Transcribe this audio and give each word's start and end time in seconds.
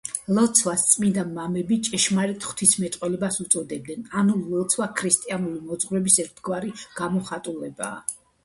ლოცვას 0.35 0.83
წმიდა 0.93 1.25
მამები 1.33 1.77
„ჭეშმარიტ 1.87 2.47
ღვთისმეტყველებას“ 2.47 3.37
უწოდებენ, 3.45 4.03
ანუ 4.23 4.39
ლოცვა 4.55 4.89
ქრისტიანული 5.03 5.63
მოძღვრების 5.69 6.19
ერთგვარი 6.27 6.75
გამოხატულებაა. 7.03 8.05